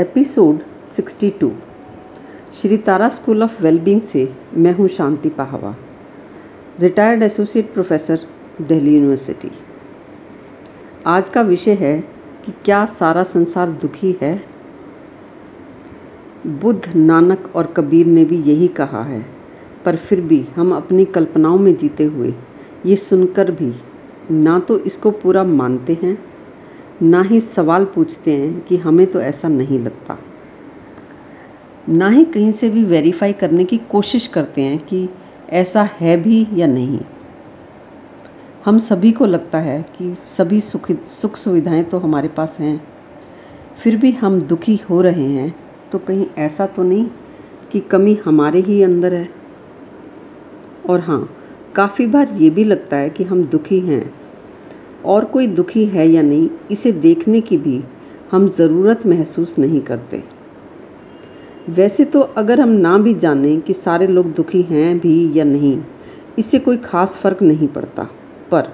[0.00, 1.50] Episode 62
[2.54, 5.74] Shri Tara school of wellbeing से मैं हूँ Shanti Pahwa,
[6.80, 8.20] retired associate professor,
[8.62, 9.50] Delhi university.
[11.06, 12.00] आज का विषय है
[12.44, 14.44] कि क्या सारा संसार दुखी है?
[16.46, 19.26] बुद्ध नानक और कबीर ने भी यही कहा है,
[19.84, 22.34] पर फिर भी हम अपनी कल्पनाओं में जीते हुए
[22.86, 23.74] ये सुनकर भी
[24.30, 26.31] ना तो इसको पूरा मानते हैं
[27.02, 30.18] ना ही सवाल पूछते हैं कि हमें तो ऐसा नहीं लगता।
[31.88, 35.08] ना ही कहीं से भी वेरीफाई करने की कोशिश करते हैं कि
[35.50, 37.00] ऐसा है भी या नहीं।
[38.64, 42.88] हम सभी को लगता है कि सभी सुख सुख सुविधाएँ तो हमारे पास हैं।
[43.78, 45.54] फिर भी हम दुखी हो रहे हैं
[45.92, 47.06] तो कहीं ऐसा तो नहीं
[47.72, 49.28] कि कमी हमारे ही अंदर है।
[50.88, 51.36] और हाँ
[51.74, 54.21] काफ़ी बार ये भी लगता है कि हम दुखी हैं।
[55.04, 57.82] और कोई दुखी है या नहीं, इसे देखने की भी
[58.30, 60.22] हम ज़रूरत महसूस नहीं करते।
[61.68, 65.78] वैसे तो अगर हम ना भी जानें कि सारे लोग दुखी हैं भी या नहीं,
[66.38, 68.08] इससे कोई ख़ास फ़र्क नहीं पड़ता।
[68.50, 68.72] पर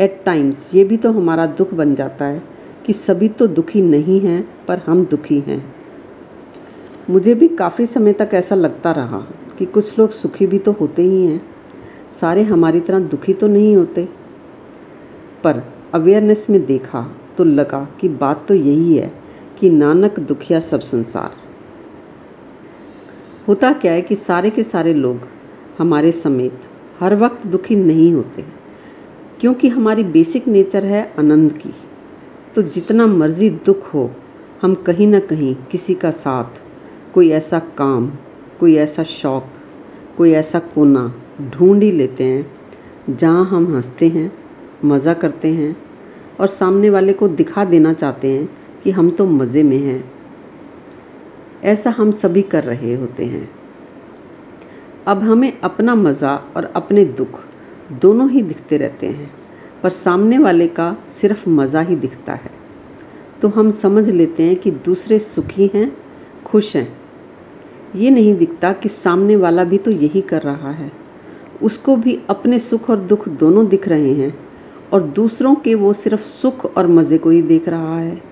[0.00, 2.42] एट टाइम्स ये भी तो हमारा दुख बन जाता है
[2.86, 5.74] कि सभी तो दुखी नहीं हैं, पर हम दुखी हैं।
[7.10, 9.18] मुझे भी काफ़ी समय तक ऐसा लगता रहा
[9.58, 11.40] कि कुछ लोग सुखी भी तो होते ही हैं।
[12.20, 14.08] सारे हमारी तरह दुखी तो नहीं होते।
[15.44, 15.62] पर
[15.94, 17.02] अवेयरनेस में देखा
[17.38, 19.12] तो लगा कि बात तो यही है
[19.60, 21.36] कि नानक दुखिया सब संसार।
[23.48, 25.28] होता क्या है कि सारे के सारे लोग
[25.78, 26.60] हमारे समेत
[27.00, 28.44] हर वक्त दुखी नहीं होते,
[29.40, 31.74] क्योंकि हमारी बेसिक नेचर है आनंद की।
[32.54, 34.10] तो जितना मर्ज़ी दुख हो,
[34.62, 36.60] हम कहीं ना कहीं किसी का साथ,
[37.14, 38.10] कोई ऐसा काम,
[38.60, 39.44] कोई ऐसा शौक,
[40.16, 41.12] कोई ऐसा कोना
[41.50, 42.50] ढूंढ ही लेते हैं,
[43.10, 44.30] जहाँ हम हँसते हैं
[44.84, 45.76] मज़ा करते हैं
[46.40, 48.48] और सामने वाले को दिखा देना चाहते हैं
[48.84, 50.04] कि हम तो मज़े में हैं।
[51.64, 53.48] ऐसा हम सभी कर रहे होते हैं।
[55.06, 57.40] अब हमें अपना मज़ा और अपने दुख
[57.92, 59.30] दोनों ही दिखते रहते हैं,
[59.82, 62.50] पर सामने वाले का सिर्फ़ मज़ा ही दिखता है।
[63.42, 65.96] तो हम समझ लेते हैं कि दूसरे सुखी हैं,
[66.46, 66.88] खुश हैं।
[67.96, 70.92] ये नहीं दिखता कि सामने वाला भी तो यही कर रहा है।
[71.62, 74.49] उसको भी अपने सुख और दुख दोनों दिख रहे हैं।
[74.92, 78.22] और दूसरों के वो सिर्फ़ सुख और मज़े को ही देख रहा है।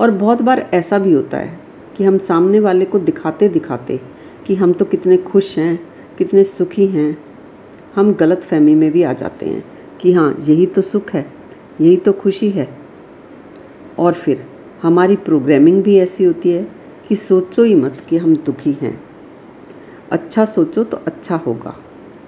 [0.00, 1.58] और बहुत बार ऐसा भी होता है
[1.96, 4.00] कि हम सामने वाले को दिखाते दिखाते
[4.46, 5.78] कि हम तो कितने खुश हैं,
[6.18, 7.18] कितने सुखी हैं,
[7.94, 9.64] हम गलत फहमी में भी आ जाते हैं
[10.00, 11.26] कि हाँ यही तो सुख है,
[11.80, 12.68] यही तो खुशी है।
[13.98, 14.44] और फिर
[14.82, 16.62] हमारी प्रोग्रामिंग भी ऐसी होती है
[17.08, 19.02] कि सोचो ही मत कि हम दुखी हैं।
[20.10, 21.76] अच्छा सोचो तो अच्छा होगा,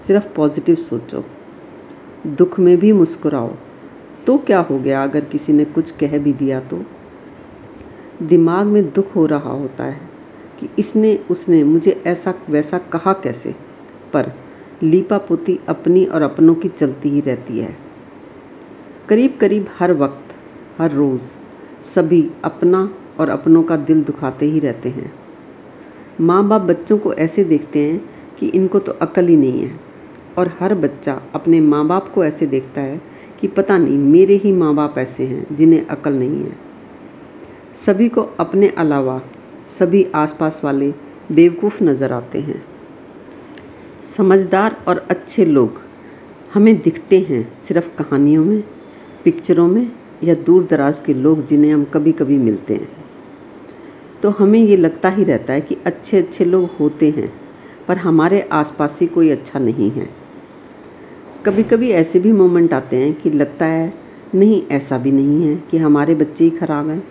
[0.06, 1.24] सिर्फ़ पॉजिटिव सोचो।
[2.26, 3.54] दुख में भी मुस्कुराओ।
[4.26, 6.82] तो क्या हो गया अगर किसी ने कुछ कह भी दिया तो?
[8.22, 10.00] दिमाग में दुख हो रहा होता है
[10.60, 13.54] कि इसने, उसने मुझे ऐसा, वैसा कहा कैसे?
[14.12, 14.32] पर
[14.82, 17.76] लीपा पोती अपनी और अपनों की चलती ही रहती है।
[19.08, 20.34] करीब करीब हर वक्त,
[20.80, 21.22] हर रोज़
[21.84, 25.12] सभी अपना और अपनों का दिल दुखाते ही रहते हैं।
[26.20, 29.80] माँ बाप बच्चों को ऐसे देखते हैं कि इनको तो अकल ही नहीं है।
[30.38, 33.00] और हर बच्चा अपने माँ बाप को ऐसे देखता है
[33.40, 36.56] कि पता नहीं, मेरे ही माँ बाप ऐसे हैं जिन्हें अकल नहीं है।
[37.86, 39.20] सभी को अपने अलावा
[39.68, 40.94] सभी आसपास वाले
[41.32, 42.62] बेवकूफ़ नज़र आते हैं।
[44.16, 45.80] समझदार और अच्छे लोग
[46.54, 48.62] हमें दिखते हैं सिर्फ़ कहानियों में,
[49.24, 49.92] पिक्चरों में
[50.24, 52.88] या दूर दराज के लोग जिन्हें हम कभी कभी मिलते हैं।
[54.22, 57.32] तो हमें ये लगता ही रहता है कि अच्छे अच्छे लोग होते हैं,
[57.88, 60.25] पर हमारे आसपास ही कोई अच्छा नहीं है।
[61.46, 63.92] कभी कभी ऐसे भी मोमेंट आते हैं कि लगता है,
[64.34, 67.02] नहीं, ऐसा भी नहीं है कि हमारे बच्चे ही ख़राब हैं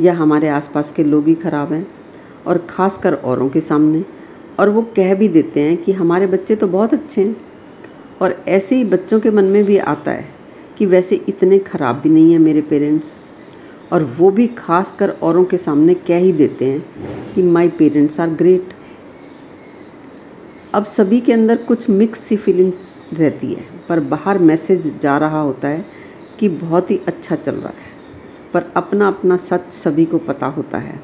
[0.00, 1.86] या हमारे आसपास के लोग ही ख़राब हैं।
[2.46, 4.04] और ख़ास कर औरों के सामने।
[4.58, 7.36] और वो कह भी देते हैं कि हमारे बच्चे तो बहुत अच्छे हैं।
[8.22, 10.28] और ऐसे ही बच्चों के मन में भी आता है
[10.78, 13.18] कि वैसे इतने ख़राब भी नहीं हैं मेरे पेरेंट्स।
[13.92, 18.20] और वो भी खास कर औरों के सामने कह ही देते हैं कि माई पेरेंट्स
[18.20, 18.74] आर ग्रेट
[20.74, 22.72] अब सभी के अंदर कुछ मिक्स सी फीलिंग
[23.12, 25.86] रहती है। पर बाहर मैसेज जा रहा होता है
[26.38, 27.98] कि बहुत ही अच्छा चल रहा है।
[28.54, 31.00] पर अपना अपना सच सभी को पता होता है।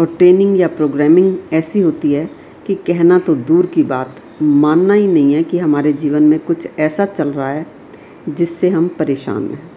[0.00, 2.30] और ट्रेनिंग या प्रोग्रामिंग ऐसी होती है
[2.66, 6.68] कि कहना तो दूर की बात, मानना ही नहीं है कि हमारे जीवन में कुछ
[6.78, 7.66] ऐसा चल रहा है
[8.28, 9.70] जिससे हम परेशान हैं।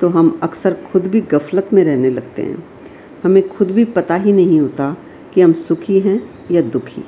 [0.00, 2.68] तो हम अक्सर खुद भी गफलत में रहने लगते हैं।
[3.24, 4.96] हमें खुद भी पता ही नहीं होता
[5.34, 7.04] कि हम सुखी हैं या दुखी।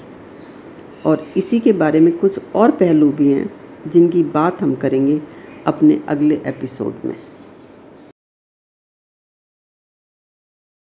[1.06, 3.50] और इसी के बारे में कुछ और पहलू भी हैं
[3.93, 5.20] जिनकी बात हम करेंगे
[5.67, 7.30] अपने अगले एपिसोड में।